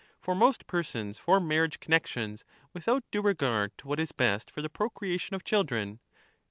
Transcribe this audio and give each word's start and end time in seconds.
For 0.19 0.33
most 0.33 0.65
persons 0.65 1.19
form 1.19 1.47
marriage 1.47 1.79
connexions 1.79 2.43
without 2.73 3.03
due 3.11 3.21
regard 3.21 3.77
to 3.77 3.87
what 3.87 3.99
is 3.99 4.11
best 4.11 4.49
for 4.49 4.63
the 4.63 4.67
procreation 4.67 5.35
of 5.35 5.43
children. 5.43 5.99